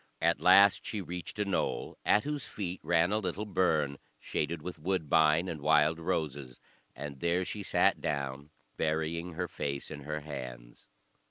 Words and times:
At 0.19 0.41
last 0.41 0.83
she 0.83 0.99
reached 0.99 1.37
a 1.37 1.45
knoll, 1.45 1.95
at 2.03 2.23
whose 2.23 2.45
feet 2.45 2.79
ran 2.81 3.11
a 3.11 3.19
little 3.19 3.45
burn, 3.45 3.99
shaded 4.19 4.63
with 4.63 4.79
woodbine 4.79 5.47
and 5.47 5.61
wild 5.61 5.99
roses; 5.99 6.59
and 6.95 7.19
there 7.19 7.45
she 7.45 7.61
sat 7.61 8.01
down, 8.01 8.49
burying 8.77 9.33
her 9.33 9.47
face 9.47 9.91
in 9.91 9.99
her 9.99 10.21
hands. 10.21 10.87